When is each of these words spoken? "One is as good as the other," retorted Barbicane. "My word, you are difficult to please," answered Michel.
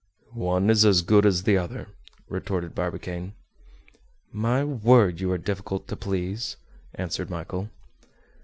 "One 0.33 0.71
is 0.71 0.83
as 0.83 1.03
good 1.03 1.27
as 1.27 1.43
the 1.43 1.59
other," 1.59 1.89
retorted 2.27 2.73
Barbicane. 2.73 3.33
"My 4.33 4.63
word, 4.63 5.19
you 5.19 5.31
are 5.31 5.37
difficult 5.37 5.87
to 5.89 5.95
please," 5.95 6.57
answered 6.95 7.29
Michel. 7.29 7.69